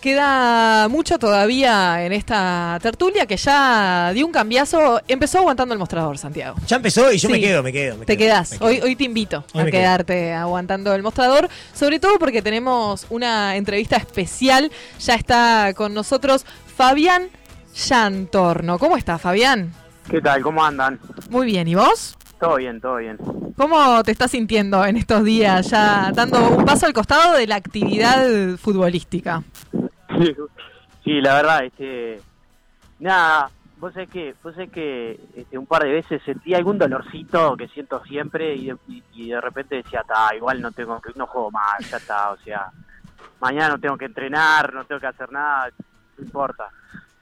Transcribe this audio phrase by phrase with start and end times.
[0.00, 5.00] Queda mucho todavía en esta tertulia que ya dio un cambiazo.
[5.08, 6.56] Empezó aguantando el mostrador, Santiago.
[6.68, 7.96] Ya empezó y yo me quedo, me quedo.
[7.96, 8.52] me Te quedo, quedás.
[8.52, 8.68] me quedo.
[8.68, 9.72] Hoy, hoy te invito Hoy a quedo.
[9.72, 11.48] quedarte aguantando el mostrador.
[11.74, 14.70] Sobre todo porque tenemos una entrevista especial.
[15.00, 16.46] Ya está con nosotros
[16.76, 17.28] Fabián
[17.88, 18.78] Llantorno.
[18.78, 19.72] ¿Cómo está, Fabián?
[20.08, 20.42] ¿Qué tal?
[20.42, 21.00] ¿Cómo andan?
[21.28, 21.66] Muy bien.
[21.66, 22.16] ¿Y vos?
[22.38, 23.18] Todo bien, todo bien.
[23.56, 25.68] ¿Cómo te estás sintiendo en estos días?
[25.70, 29.42] Ya dando un paso al costado de la actividad futbolística.
[31.04, 32.20] Sí, la verdad, este,
[32.98, 37.56] nada, vos sabés que, vos sabés que este, un par de veces sentí algún dolorcito
[37.56, 38.76] que siento siempre y de,
[39.14, 42.36] y- de repente decía, está, igual no tengo que, no juego más, ya está, o
[42.38, 42.68] sea,
[43.40, 45.70] mañana no tengo que entrenar, no tengo que hacer nada,
[46.18, 46.68] no importa.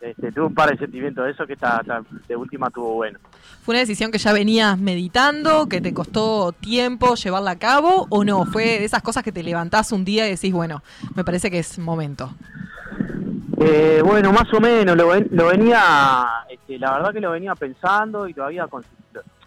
[0.01, 3.19] Este, tuve un par de sentimientos de eso que está, está- de última tuvo bueno.
[3.63, 8.25] ¿Fue una decisión que ya venías meditando, que te costó tiempo llevarla a cabo o
[8.25, 8.45] no?
[8.47, 10.83] ¿Fue de esas cosas que te levantás un día y decís, bueno,
[11.15, 12.31] me parece que es momento?
[13.59, 17.55] Eh, bueno, más o menos, lo, ven- lo venía, este, la verdad que lo venía
[17.55, 18.67] pensando y lo había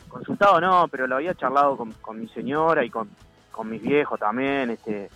[0.09, 3.07] consultado, no, pero lo había charlado con, mi señora y con,
[3.51, 5.09] con mis viejos también, este,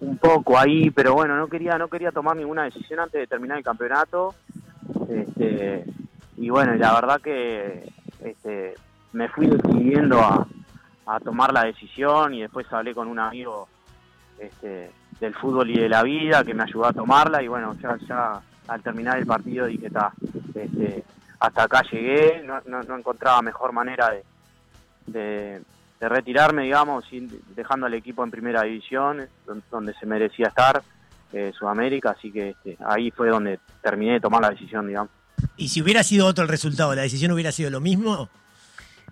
[0.00, 3.58] un poco ahí, pero bueno, no quería, no quería tomar ninguna decisión antes de terminar
[3.58, 4.34] el campeonato,
[5.10, 5.84] este,
[6.38, 7.92] y bueno, la verdad que
[8.24, 8.74] este,
[9.12, 10.46] me fui decidiendo a,
[11.06, 13.68] a tomar la decisión y después hablé con un amigo
[14.38, 17.96] este, del fútbol y de la vida que me ayudó a tomarla y bueno, ya,
[18.08, 20.12] ya al terminar el partido dije, está,
[20.54, 21.04] este,
[21.40, 24.24] hasta acá llegué, no, no, no encontraba mejor manera de,
[25.06, 25.62] de,
[26.00, 27.04] de retirarme, digamos,
[27.54, 30.82] dejando al equipo en primera división, don- donde se merecía estar,
[31.32, 35.10] eh, Sudamérica, así que este, ahí fue donde terminé de tomar la decisión, digamos.
[35.56, 38.28] Y si hubiera sido otro el resultado, ¿la decisión hubiera sido lo mismo?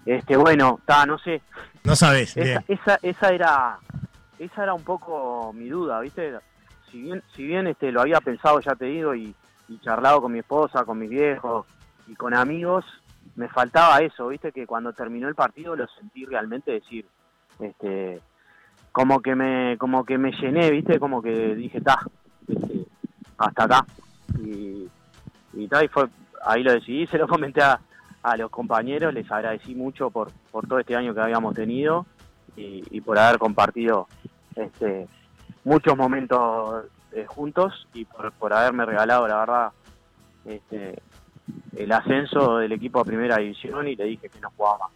[0.06, 1.41] Este, bueno, está, no sé,
[1.82, 2.36] No sabes.
[2.36, 3.78] esa, esa era
[4.45, 6.39] esa era un poco mi duda, ¿viste?
[6.91, 9.34] Si bien este lo había pensado, ya te digo, y,
[9.81, 11.67] charlado con mi esposa, con mis viejos
[12.06, 12.84] y con amigos,
[13.34, 14.53] me faltaba eso, ¿viste?
[14.53, 17.06] Que cuando terminó el partido lo sentí realmente decir,
[17.59, 18.21] este
[18.93, 21.00] como que me como que me llené, ¿viste?
[21.00, 21.99] Como que dije, "Ta,
[22.47, 22.87] este,
[23.38, 23.87] hasta acá."
[24.38, 24.88] Y
[25.56, 26.06] y, y fue
[26.44, 27.81] ahí lo decidí, se lo comenté a,
[28.38, 30.31] los compañeros, les agradecí mucho por,
[30.66, 32.06] todo este año que habíamos tenido
[32.56, 34.09] y por haber compartido
[34.56, 35.09] este,
[35.65, 39.72] muchos momentos eh, juntos y por, por haberme regalado, la verdad,
[40.44, 41.00] este,
[41.76, 44.91] el ascenso del equipo a primera división y le dije que no jugaba más.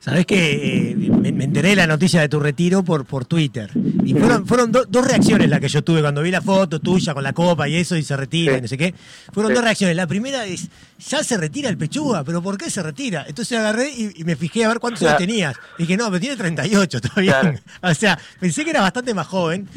[0.00, 3.70] Sabés que eh, me, me enteré de la noticia de tu retiro por, por Twitter.
[4.02, 7.12] Y fueron, fueron do- dos reacciones las que yo tuve cuando vi la foto tuya
[7.12, 8.58] con la copa y eso y se retira Sí.
[8.58, 8.94] y no sé qué.
[9.30, 9.54] Fueron Sí.
[9.56, 9.94] dos reacciones.
[9.96, 10.68] La primera es,
[11.06, 13.26] ya se retira el pechuga, pero ¿por qué se retira?
[13.28, 15.18] Entonces agarré y, y me fijé a ver cuántos Claro.
[15.18, 15.56] años tenías.
[15.78, 17.34] Dije, no, pero tiene 38, está bien.
[17.38, 17.58] Claro.
[17.82, 19.68] O sea, pensé que era bastante más joven.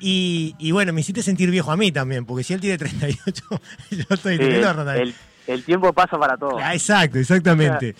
[0.00, 3.44] Y, y bueno, me hiciste sentir viejo a mí también, porque si él tiene 38,
[3.92, 4.68] yo estoy Sí, teniendo.
[5.48, 6.60] El, tiempo pasa para todos.
[6.62, 7.94] Ah, exacto, exactamente.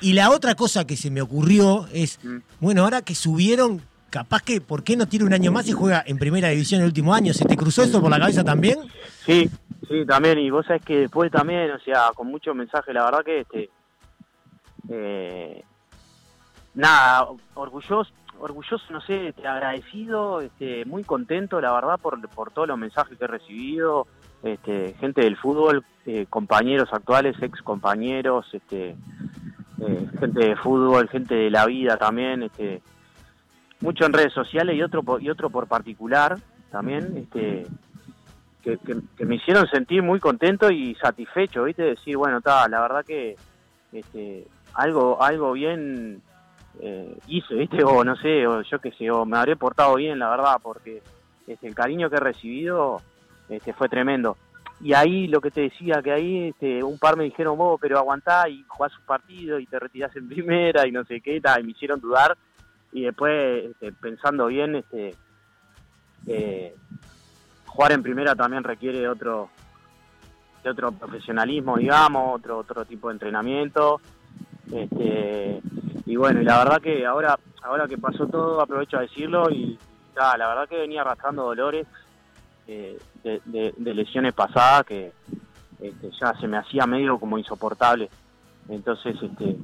[0.00, 2.38] Y, y la otra cosa que se me ocurrió es, Mm.
[2.60, 6.02] bueno, ahora que subieron, capaz que, ¿por qué no tiene un año más y juega
[6.06, 7.32] en primera división el último año?
[7.32, 8.78] ¿Se te cruzó eso por la cabeza también?
[9.26, 9.50] Sí,
[9.88, 13.24] sí, también, y vos sabés que después también, o sea, con muchos mensajes, la verdad
[13.24, 13.70] que, este,
[14.88, 15.64] eh,
[16.74, 22.78] nada, orgulloso, orgulloso, no sé, agradecido, este, muy contento, la verdad, por, por todos los
[22.78, 24.06] mensajes que he recibido,
[24.44, 28.90] este, gente del fútbol, eh, compañeros actuales, ex compañeros, este,
[29.80, 32.82] eh, gente de fútbol, gente de la vida también, este,
[33.80, 36.36] mucho en redes sociales y otro y otro por particular
[36.70, 37.66] también, este,
[38.62, 41.82] que, que- que me hicieron sentir muy contento y satisfecho, ¿viste?
[41.82, 43.36] Decir, bueno, está, la verdad que
[43.92, 46.20] este, algo algo bien
[46.80, 47.82] eh, hice, ¿viste?
[47.84, 51.02] O no sé, o yo qué sé, o me habré portado bien, la verdad, porque
[51.46, 53.00] este, el cariño que he recibido
[53.48, 54.36] este, fue tremendo.
[54.80, 57.98] Y ahí lo que te decía, que ahí este, un par me dijeron, vos, pero
[57.98, 61.58] aguantá y jugás un partido y te retirás en primera y no sé qué, ta,
[61.60, 62.36] y me hicieron dudar.
[62.92, 65.14] Y después, este, pensando bien, este,
[66.26, 66.74] eh,
[67.66, 69.50] jugar en primera también requiere otro
[70.62, 74.00] de otro profesionalismo, digamos, otro otro tipo de entrenamiento.
[74.72, 75.60] Este,
[76.06, 79.78] y bueno, y la verdad que ahora ahora que pasó todo, aprovecho a decirlo y
[80.14, 81.86] ta, la verdad que venía arrastrando dolores
[82.66, 85.12] eh, de, de- de lesiones pasadas que
[85.80, 88.08] este, ya se me hacía medio como insoportable.
[88.68, 89.56] Entonces, este,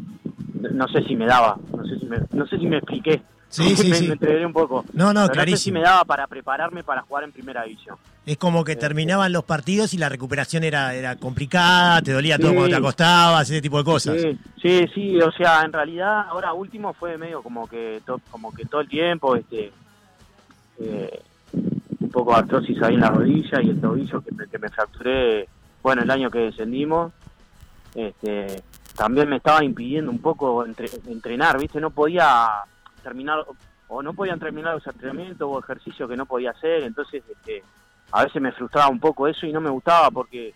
[0.75, 3.23] no sé si me daba, no sé si me, no sé si me expliqué.
[3.49, 4.13] Sí, sí, me, sí.
[4.21, 4.85] me un poco.
[4.93, 5.79] No, no, Pero no sé si clarísimo.
[5.79, 7.97] me daba para prepararme para jugar en primera división.
[8.27, 12.53] Es como que terminaban los partidos y la recuperación era, era complicada, te dolía todo
[12.53, 14.21] cuando te acostabas, ese tipo de cosas.
[14.21, 18.53] Sí, sí, sí, o sea, en realidad ahora último fue medio como que to- como
[18.53, 19.73] que todo el tiempo este
[20.79, 21.23] eh,
[22.11, 24.69] un poco de artrosis ahí en la rodilla y el tobillo que me, que me
[24.69, 25.49] fracturé,
[25.81, 27.13] bueno, el año que descendimos,
[27.95, 28.65] este,
[28.97, 31.81] también me estaba impidiendo un poco entre- entrenar, ¿viste?
[31.81, 32.49] No podía
[33.05, 33.47] terminar,
[33.87, 37.63] o no podían terminar los entrenamientos o ejercicios que no podía hacer, entonces este,
[38.11, 40.53] a veces me frustraba un poco eso y no me gustaba porque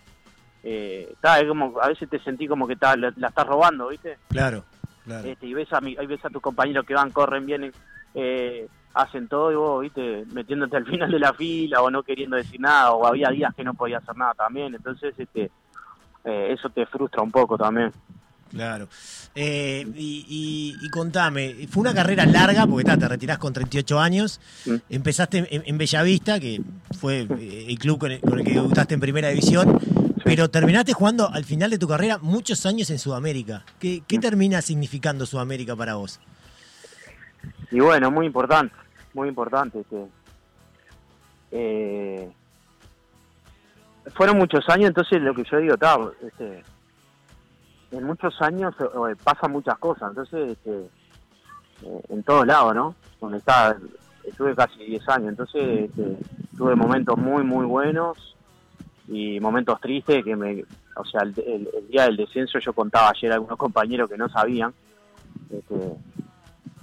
[0.65, 3.89] eh, ta, es como, a veces te sentí como que ta, la, la estás robando,
[3.89, 4.19] ¿viste?
[4.29, 4.65] Claro,
[5.05, 5.29] claro.
[5.29, 7.73] Este, y ves a, mi, ves a tus compañeros que van, corren, vienen,
[8.13, 12.37] eh, hacen todo y vos, viste, metiéndote al final de la fila o no queriendo
[12.37, 15.51] decir nada, o había días que no podía hacer nada también, entonces este,
[16.25, 17.91] eh, eso te frustra un poco también.
[18.51, 18.87] Claro.
[19.35, 20.25] Eh, y,
[20.81, 24.41] y- y contame, fue una carrera larga, porque te retirás con 38 años,
[24.89, 26.61] empezaste en, en Bellavista, que
[26.97, 29.77] fue eh, el club con el, con el que debutaste en primera división,
[30.25, 33.65] pero terminaste jugando al final de tu carrera muchos años en Sudamérica.
[33.81, 36.21] ¿Qué, qué termina significando Sudamérica para vos?
[37.73, 38.73] Y bueno, muy importante,
[39.15, 39.81] muy importante.
[39.81, 40.07] Este,
[41.53, 42.31] eh,
[44.15, 45.97] fueron muchos años, entonces lo que yo digo, ta,
[46.27, 46.63] este,
[47.93, 48.75] en muchos años
[49.23, 50.91] pasan muchas cosas, entonces este,
[51.83, 52.95] eh, en todos lados, ¿no?
[53.21, 53.77] Donde está,
[54.25, 56.19] estuve casi 10 años, entonces este,
[56.57, 58.37] tuve momentos muy, muy buenos
[59.09, 60.65] y momentos tristes que me,
[60.97, 64.17] o sea, el, el- el día del descenso yo contaba ayer a algunos compañeros que
[64.19, 64.73] no sabían,
[65.51, 65.95] este,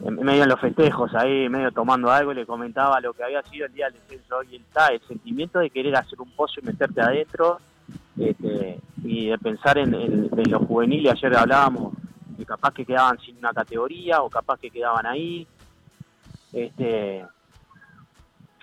[0.10, 3.74] medio en los festejos ahí, medio tomando algo, le comentaba lo que había sido el
[3.74, 7.02] día del descenso y el, ta, el sentimiento de querer hacer un pozo y meterte
[7.02, 7.60] adentro
[8.18, 11.94] este, y de pensar en, en- en los juveniles, ayer hablábamos
[12.38, 15.46] que capaz que quedaban sin una categoría o capaz que quedaban ahí.
[16.54, 17.26] Este,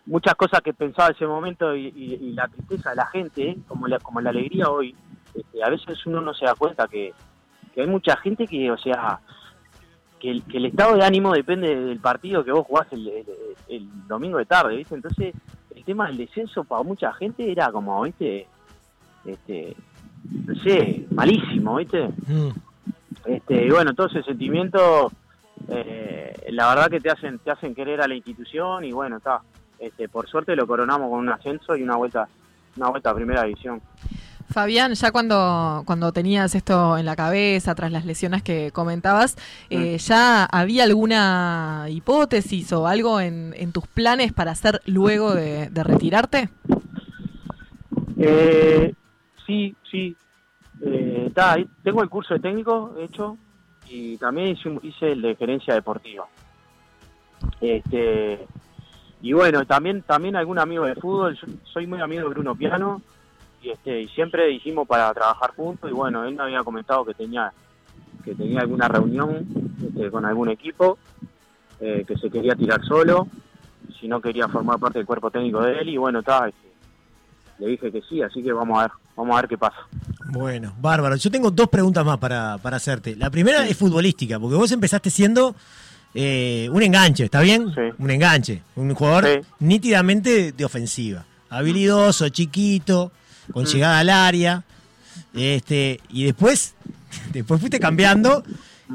[0.06, 3.50] muchas cosas que pensaba en ese momento y, y- y la tristeza de la gente,
[3.50, 3.56] ¿eh?
[3.66, 4.94] como la, como la alegría hoy,
[5.34, 7.12] este, a veces uno no se da cuenta que,
[7.74, 9.20] que hay mucha gente que, o sea,
[10.18, 13.26] que el, que el estado de ánimo depende del partido que vos jugás el, el-
[13.68, 14.94] el domingo de tarde, ¿viste?
[14.94, 15.34] Entonces,
[15.74, 18.46] el tema del descenso para mucha gente era como, ¿viste?
[19.24, 19.76] Este,
[20.46, 22.08] no sé, malísimo, ¿viste?
[22.26, 22.48] Mm,
[23.26, 25.10] Este, y bueno, todo ese sentimiento,
[25.68, 29.40] eh, la verdad que te hacen, te hacen querer a la institución y bueno, está.
[29.78, 32.26] Este, por suerte lo coronamos con un ascenso y una vuelta,
[32.76, 33.80] una vuelta a primera división.
[34.50, 39.36] Fabián, ya cuando, cuando tenías esto en la cabeza, tras las lesiones que comentabas,
[39.68, 45.68] eh, ¿ya había alguna hipótesis o algo en, en tus planes para hacer luego de,
[45.68, 46.48] de retirarte?
[48.18, 48.94] Eh,
[49.46, 50.16] sí, sí.
[50.80, 53.36] Eh, ta, tengo el curso de técnico hecho
[53.88, 56.26] y también hice, hice el de gerencia deportiva.
[57.60, 58.46] Este,
[59.20, 63.02] y bueno, también también algún amigo de fútbol, yo soy muy amigo de Bruno Piano
[63.62, 67.14] y este y siempre dijimos para trabajar juntos y bueno, él me había comentado que
[67.14, 67.52] tenía
[68.24, 69.46] que tenía alguna reunión
[69.86, 70.98] este, con algún equipo
[71.80, 73.26] eh, que se quería tirar solo,
[74.00, 76.50] si no quería formar parte del cuerpo técnico de él y bueno, está
[77.58, 79.76] le dije que sí, así que vamos a ver, vamos a ver qué pasa.
[80.30, 81.16] Bueno, bárbaro.
[81.16, 83.16] Yo tengo dos preguntas más para, para hacerte.
[83.16, 85.56] La primera es futbolística, porque vos empezaste siendo
[86.14, 87.74] eh, un enganche, ¿está bien?
[87.74, 87.80] Sí.
[87.98, 89.40] Un enganche, un jugador Sí.
[89.58, 91.24] nítidamente de ofensiva.
[91.50, 93.10] Habilidoso, chiquito,
[93.52, 94.64] con llegada al área.
[95.34, 96.74] Este, y después,
[97.32, 98.42] después fuiste cambiando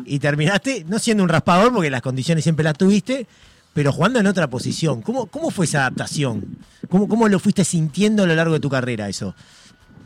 [0.06, 3.28] y terminaste no siendo un raspador, porque las condiciones siempre las tuviste,
[3.74, 5.02] pero jugando en otra posición.
[5.02, 6.58] ¿Cómo, cómo fue esa adaptación?
[6.90, 9.36] ¿Cómo, ¿Cómo lo fuiste sintiendo a lo largo de tu carrera eso?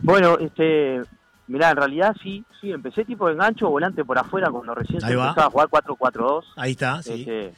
[0.02, 1.02] Bueno, este,
[1.48, 5.12] mirá, en realidad sí, sí, empecé tipo de engancho, volante por afuera cuando recién se
[5.12, 6.44] empezaba a jugar 4-4-2.
[6.56, 7.22] Ahí está, sí.
[7.22, 7.54] Este,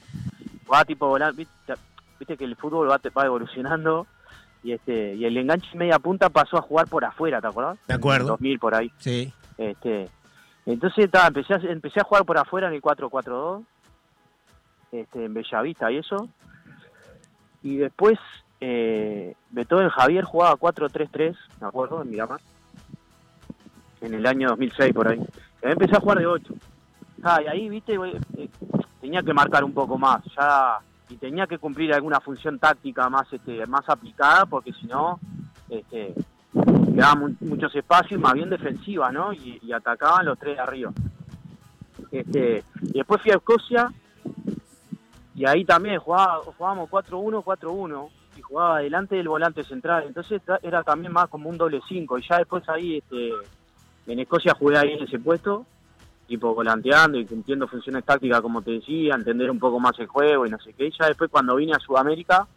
[0.66, 1.74] jugaba tipo volante, viste,
[2.20, 4.08] viste que el fútbol va, va evolucionando
[4.64, 7.78] y este y el enganche media punta pasó a jugar por afuera, ¿te acordás?
[7.88, 8.26] De acuerdo.
[8.26, 8.92] En 2000 por ahí.
[8.98, 9.34] Sí.
[9.58, 10.10] Este,
[10.66, 13.64] entonces ta, empecé, a, empecé a jugar por afuera en el 4-4-2,
[14.92, 16.28] este, en Bellavista y eso.
[17.64, 18.18] Y después,
[18.62, 22.40] eh, Beethoven Javier jugaba 4-3-3, me acuerdo, en Miramar,
[24.02, 25.20] en el año 2006 por ahí.
[25.62, 26.54] Y ahí empecé a jugar de 8.
[27.24, 28.50] Ah, y ahí, viste, eh,
[29.02, 33.32] tenía que marcar un poco más, ya y tenía que cumplir alguna función táctica más
[33.34, 35.20] este más aplicada porque si no
[35.70, 36.14] este
[36.94, 40.92] quedaban mu- muchos espacios más bien defensiva no y, atacaban los tres de arriba.
[42.12, 43.92] Este y después fui a Escocia
[45.36, 50.04] y ahí también jugaba, jugábamos 4-1 4-1 y jugaba delante del volante central.
[50.08, 53.32] Entonces era también más como un doble 5 y ya después ahí este
[54.08, 55.66] en Escocia jugué ahí en ese puesto
[56.30, 60.46] tipo volanteando y cumpliendo funciones tácticas, como te decía, entender un poco más el juego
[60.46, 60.90] y no sé qué.
[60.98, 62.48] Ya después cuando vine a Sudamérica,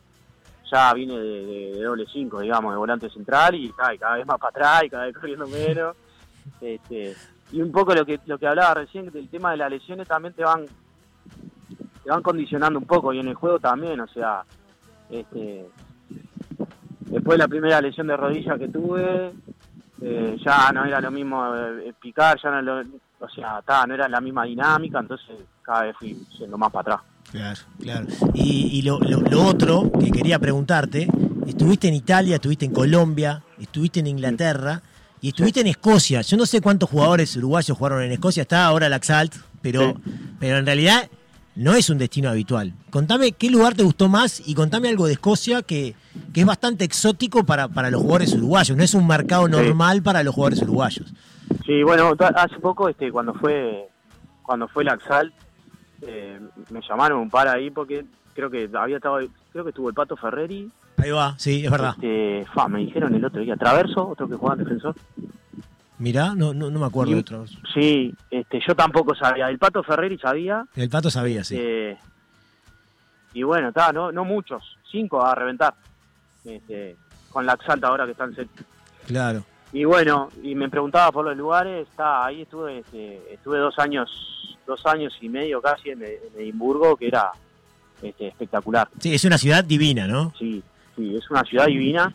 [0.70, 4.38] ya vine de, de- de doble 5, digamos, de volante central y cada vez más
[4.38, 5.96] para atrás y cada vez corriendo menos.
[6.60, 7.14] Este,
[7.52, 10.34] y un poco lo que lo que hablaba recién del tema de las lesiones también
[10.34, 10.64] te van
[12.02, 14.42] te van condicionando un poco y en el juego también, o sea,
[15.08, 15.66] este
[17.00, 19.32] después de la primera lesión de rodilla que tuve,
[20.00, 22.82] eh, ya no era lo mismo eh, picar, ya no lo,
[23.22, 25.28] o sea, ta, no era la misma dinámica, entonces
[25.62, 27.08] cada vez fui siendo más para atrás.
[27.30, 28.06] Claro, claro.
[28.34, 31.08] Y, y lo, lo- lo otro que quería preguntarte,
[31.46, 34.82] estuviste en Italia, estuviste en Colombia, estuviste en Inglaterra
[35.20, 36.20] y estuviste en Escocia.
[36.22, 40.12] Yo no sé cuántos jugadores uruguayos jugaron en Escocia, está ahora el Axalt, pero, Sí.
[40.40, 41.08] pero en realidad
[41.54, 42.74] no es un destino habitual.
[42.90, 45.94] Contame qué lugar te gustó más y contame algo de Escocia que,
[46.34, 49.52] que es bastante exótico para, para los jugadores uruguayos, no es un mercado Sí.
[49.52, 51.12] normal para los jugadores uruguayos.
[51.64, 53.88] Sí, bueno, hace poco, este, cuando fue,
[54.42, 55.32] cuando fue la Axal,
[56.02, 56.40] eh,
[56.70, 58.04] me llamaron un par ahí porque
[58.34, 59.18] creo que había estado,
[59.52, 61.94] creo que estuvo el Pato Ferreri, Ahí va, sí, es verdad.
[61.96, 64.94] este, fa, me dijeron el otro día, Traverso, otro que jugaba en defensor.
[65.98, 67.44] Mirá, no, no, no me acuerdo Y- de otro.
[67.74, 71.56] Sí, este, yo tampoco sabía, el Pato Ferreri sabía, El Pato sabía, sí.
[71.58, 71.96] eh,
[73.34, 75.74] y bueno, está, no, no muchos, cinco a reventar,
[76.44, 76.96] este,
[77.30, 78.62] con la Axalta ahora que están cerca.
[79.06, 79.44] Claro.
[79.72, 84.56] Y bueno, y me preguntaba por los lugares, está ahí estuve este, estuve dos años,
[84.66, 87.30] dos años y medio casi en, en Edimburgo, que era
[88.02, 88.88] este, espectacular.
[88.98, 90.32] Sí, es una ciudad divina, ¿no?
[90.38, 90.62] Sí,
[90.94, 92.12] sí, es una ciudad divina,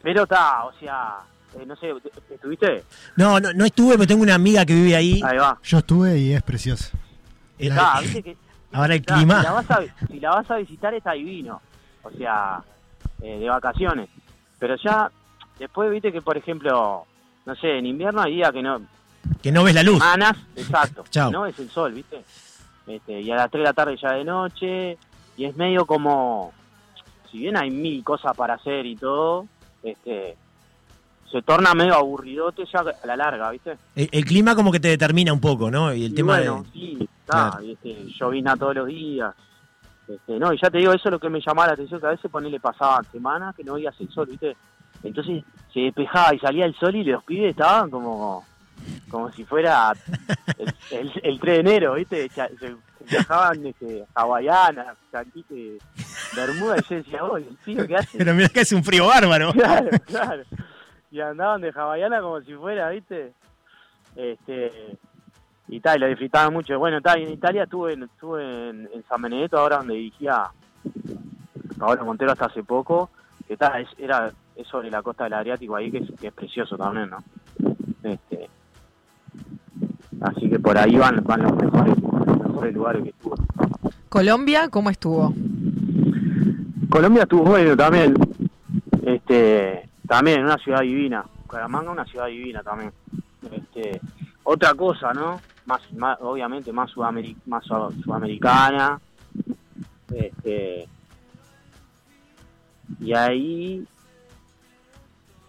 [0.00, 1.16] pero está, o sea,
[1.58, 1.92] eh, no sé,
[2.30, 2.84] ¿estuviste?
[3.16, 5.20] No, no, no estuve, pero tengo una amiga que vive ahí.
[5.24, 5.58] Ahí va.
[5.64, 6.96] Yo estuve y es precioso.
[7.58, 8.36] Eh, Está, viste que
[8.72, 9.38] Ahora el está, clima.
[9.40, 11.60] Si la, vas a, si la vas a visitar está divino,
[12.02, 12.62] o sea,
[13.22, 14.08] eh, de vacaciones.
[14.58, 15.10] Pero ya,
[15.58, 17.04] después viste que, por ejemplo,
[17.44, 18.80] no sé, en invierno hay días que no,
[19.42, 19.98] Que no ves la luz.
[19.98, 21.04] semanas, exacto.
[21.10, 21.30] Chao.
[21.30, 22.22] No es el sol, ¿viste?
[22.86, 24.96] Este, y a las 3 de la tarde ya de noche,
[25.36, 26.52] y es medio como,
[27.30, 29.46] si bien hay mil cosas para hacer y todo,
[29.82, 30.36] este,
[31.30, 33.76] se torna medio aburridote ya a la larga, ¿viste?
[33.96, 35.92] El, el clima como que te determina un poco, ¿no?
[35.92, 36.70] Y el Y tema bueno, de...
[36.72, 37.66] sí, está, Claro.
[37.68, 39.34] este, llovina todos los días.
[40.06, 42.06] Este, no, y ya te digo, eso es lo que me llamaba la atención, que
[42.06, 44.56] a veces ponele pasaban semanas que no veías el sol, ¿viste?
[45.02, 48.44] Entonces se despejaba y salía el sol y los pibes estaban como
[49.10, 49.92] como si fuera
[50.58, 52.28] el, el, el 3 de enero, ¿viste?
[52.28, 52.76] Se,
[53.08, 55.78] viajaban este, hawaianas, chanquite,
[56.34, 58.18] bermuda, y yo decía, oh, el tío, ¿qué hace?
[58.18, 59.52] Pero mira que hace un frío bárbaro.
[59.52, 60.42] Claro, claro.
[61.10, 63.32] Y andaban de hawaiana como si fuera, ¿viste?
[64.16, 64.96] Este,
[65.68, 66.78] y tal, y lo disfrutaban mucho.
[66.78, 70.48] Bueno, tal, y en Italia estuve, en- estuve en, en San Benedetto, ahora donde dirigía
[71.78, 73.10] Paolo Montero hasta hace poco,
[73.46, 76.32] que tal, es, era, es sobre la costa del Adriático ahí, que es, que es
[76.32, 77.18] precioso también, ¿no?
[78.02, 78.48] Este,
[80.20, 83.36] así que por ahí van, van los mejores, los mejores lugares que estuve.
[84.08, 85.32] Colombia, ¿cómo estuvo?
[86.88, 88.14] Colombia estuvo bueno también.
[89.04, 91.24] Este, también una ciudad divina.
[91.42, 92.92] Bucaramanga una ciudad divina también.
[93.52, 94.00] Este,
[94.44, 95.40] otra cosa, ¿no?
[95.66, 96.90] Más, más obviamente más
[97.46, 99.00] más su- sudamericana.
[100.12, 100.88] Este,
[103.00, 103.84] y ahí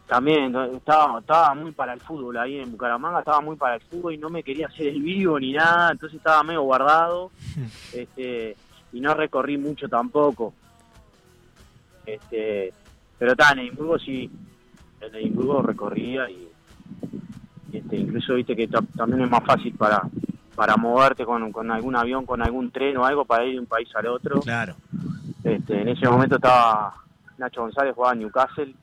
[0.08, 4.14] también estaba estaba muy para el fútbol ahí en Bucaramanga, estaba muy para el fútbol
[4.14, 7.32] y no me quería hacer el vivo ni nada, entonces estaba medio guardado.
[7.94, 8.56] Este,
[8.94, 10.54] y no recorrí mucho tampoco.
[12.06, 12.72] Este,
[13.18, 14.30] pero está, en Edimburgo sí,
[15.02, 16.48] en Edimburgo recorría y
[17.74, 20.02] este, incluso viste que ta- también es más fácil para
[20.56, 23.66] para moverte con, con algún avión, con algún tren o algo para ir de un
[23.68, 24.40] país al otro.
[24.42, 24.76] Claro.
[25.44, 26.96] Este, en ese momento estaba
[27.38, 28.74] Nacho González, jugaba en Newcastle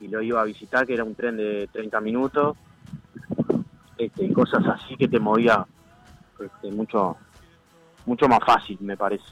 [0.00, 2.56] y lo iba a visitar, que era un tren de 30 minutos.
[3.96, 5.66] Este, y cosas así que te movía
[6.40, 7.16] este, mucho
[8.06, 9.24] mucho más fácil, me parece.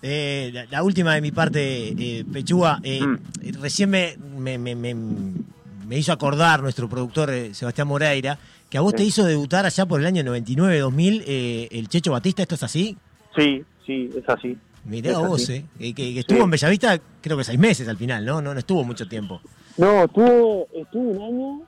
[0.00, 1.88] Eh, la, la última de mi parte,
[2.20, 3.60] eh, Pechúa, eh, Mm.
[3.60, 8.38] recién me, me, me- me- me hizo acordar nuestro productor eh, Sebastián Moreira
[8.70, 8.96] que a vos Sí.
[8.98, 12.96] te hizo debutar allá por el año 99-2000 eh, el Checho Batista, ¿esto es así?
[13.36, 14.56] Sí, sí, es así.
[14.84, 15.64] Mirá vos, eh,
[15.94, 16.44] que, estuvo Sí.
[16.44, 18.42] en Bellavista creo que seis meses al final, ¿no?
[18.42, 19.40] No, no estuvo mucho tiempo.
[19.78, 21.66] No, estuvo, estuvo un año,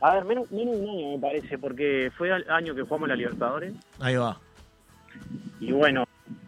[0.00, 3.08] a ver, menos, menos de un año me parece, porque fue el año que jugamos
[3.08, 3.72] la Libertadores.
[4.00, 4.38] Ahí va.
[5.60, 6.04] Y bueno,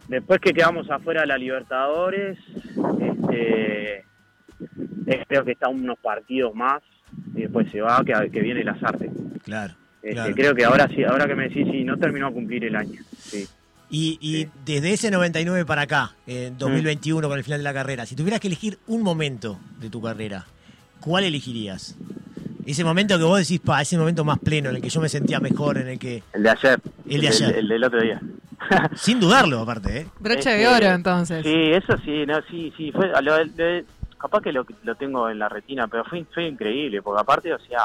[0.07, 2.37] después que quedamos afuera de la Libertadores,
[3.01, 6.81] este, eh, creo que está unos partidos más
[7.33, 9.09] y después se va, que, que viene el azarte.
[9.43, 9.73] Claro.
[10.01, 10.35] Este, Claro.
[10.35, 13.01] Creo que ahora sí, ahora que me decís, sí, no terminó a cumplir el año.
[13.17, 13.47] Sí.
[13.89, 14.49] Y, y Sí.
[14.65, 16.31] desde ese 99 para acá, Mm.
[16.31, 19.89] en 2021 con el final de la carrera, si tuvieras que elegir un momento de
[19.89, 20.45] tu carrera,
[20.99, 21.95] ¿cuál elegirías?
[22.65, 25.07] Ese momento que vos decís, pa, ese momento más pleno, en el que yo me
[25.09, 26.23] sentía mejor, en el que...
[26.33, 26.79] El de ayer.
[27.07, 27.55] El de ayer.
[27.57, 28.19] El, del otro día.
[28.95, 30.07] Sin dudarlo, aparte, ¿eh?
[30.19, 31.43] Broche Este, de oro, entonces.
[31.43, 33.83] Sí, eso sí, no, sí, sí, fue, lo- lo-
[34.17, 37.59] capaz que lo, lo tengo en la retina, pero fue, fue increíble, porque aparte, o
[37.59, 37.81] sea,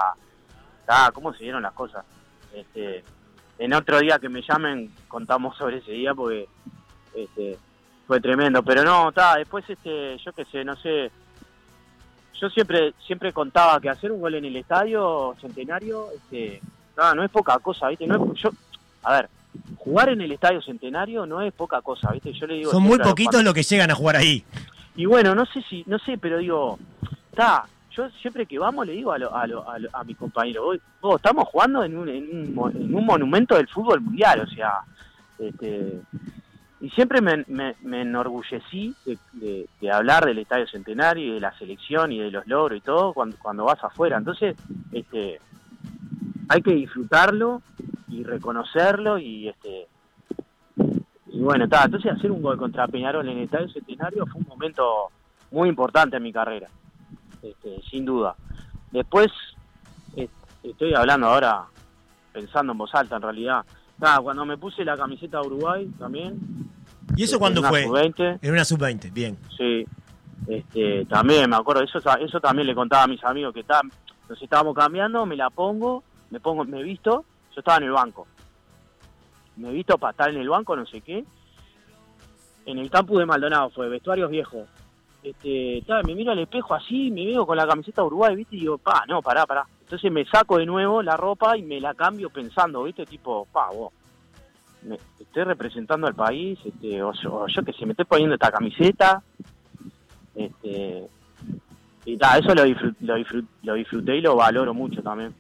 [0.89, 2.03] ah, cómo se dieron las cosas.
[2.55, 3.05] Este,
[3.61, 6.49] en otro día que me llamen contamos sobre ese día porque
[7.15, 7.57] este,
[8.07, 11.11] fue tremendo, pero no, está, después este, yo qué sé, no sé,
[12.41, 16.61] yo siempre siempre contaba que hacer un gol en el estadio centenario, este,
[16.97, 18.07] no, no es poca cosa, ¿viste?
[18.07, 18.51] No es- yo,
[19.03, 19.29] a ver,
[19.77, 22.33] jugar en el estadio centenario no es poca cosa, ¿viste?
[22.33, 24.43] Yo le digo Son muy poquitos los que llegan a jugar ahí.
[24.97, 26.79] y bueno, no sé si, no sé, pero digo,
[27.31, 30.15] está, yo siempre que vamos le digo a, lo- a, lo- a, lo- a mi
[30.15, 30.73] compañero,
[31.15, 34.81] estamos jugando en un, en, un, en un monumento del fútbol mundial, o sea,
[35.39, 36.01] este,
[36.81, 42.11] y siempre me, me, me enorgullecí de hablar del Estadio Centenario y de la selección
[42.13, 44.17] y de los logros y todo cuando, cuando vas afuera.
[44.17, 44.57] Entonces,
[44.93, 45.39] este,
[46.49, 47.61] hay que disfrutarlo
[48.09, 49.87] y reconocerlo y este
[51.33, 54.49] y bueno, está, entonces hacer un gol contra Peñarol en el Estadio Centenario fue un
[54.49, 54.85] momento
[55.53, 56.69] muy importante en mi carrera,
[57.43, 58.35] este, sin duda.
[58.91, 59.29] Después,
[60.63, 61.65] estoy hablando ahora,
[62.33, 63.65] pensando en voz alta en realidad,
[64.01, 66.39] Nada, cuando me puse la camiseta de Uruguay también.
[67.17, 67.85] ¿Y eso este, cuándo en una fue?
[67.85, 69.39] sub-20, En una sub-20, bien.
[69.57, 69.87] Sí,
[70.49, 73.91] este, también me acuerdo, eso eso también le contaba a mis amigos que estaban,
[74.29, 78.27] nos estábamos cambiando, me la pongo, me pongo, me visto, yo estaba en el banco,
[79.57, 81.25] me visto para estar en el banco, no sé qué,
[82.65, 84.67] en el campus de Maldonado fue, vestuarios viejos,
[85.23, 88.79] este, me miro al espejo así, me veo con la camiseta Uruguay, viste, y digo,
[88.79, 92.31] pa, no, pará, pará, entonces me saco de nuevo la ropa y me la cambio
[92.31, 93.93] pensando, viste, tipo, pa, vos,
[94.83, 98.51] me, estoy representando al país, este, o, yo- yo que sé, me estoy poniendo esta
[98.51, 99.23] camiseta,
[100.35, 101.07] este,
[102.07, 102.63] y ta, eso lo,
[103.63, 105.35] lo disfruté y lo valoro mucho también.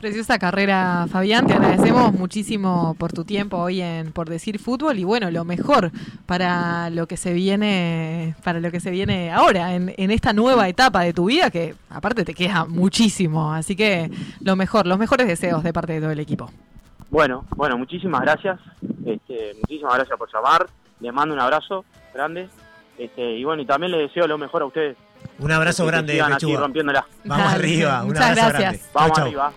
[0.00, 1.46] Preciosa carrera, Fabián.
[1.46, 5.90] Te agradecemos muchísimo por tu tiempo hoy en Por Decir Fútbol y bueno, lo mejor
[6.24, 10.68] para lo que se viene, para lo que se viene ahora, en, en esta nueva
[10.68, 13.52] etapa de tu vida, que aparte te queda muchísimo.
[13.52, 16.50] Así que lo mejor, los mejores deseos de parte de todo el equipo.
[17.10, 18.58] Bueno, bueno, muchísimas gracias,
[19.04, 20.66] este, muchísimas gracias por llamar,
[21.00, 22.48] les mando un abrazo grande,
[22.96, 24.96] este, y bueno, y también les deseo lo mejor a ustedes.
[25.40, 26.60] Un abrazo que grande, Pechuga.
[26.60, 27.06] rompiéndola.
[27.24, 28.60] Vamos Dale, arriba, un muchas abrazo gracias.
[28.72, 28.90] grande.
[28.94, 29.26] Vamos Chau, chau.
[29.26, 29.52] arriba.